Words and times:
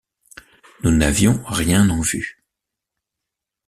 Nous 0.83 0.89
n’avions 0.89 1.43
rien 1.45 1.87
en 1.91 2.01
vue. 2.01 2.41